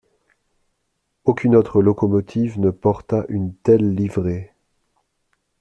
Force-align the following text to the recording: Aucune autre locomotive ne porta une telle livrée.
Aucune 1.25 1.55
autre 1.55 1.79
locomotive 1.79 2.59
ne 2.59 2.71
porta 2.71 3.23
une 3.29 3.53
telle 3.53 3.93
livrée. 3.93 4.51